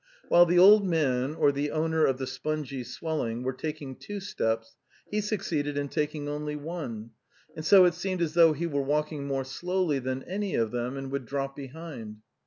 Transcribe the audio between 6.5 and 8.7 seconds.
one, and so it seemed as though he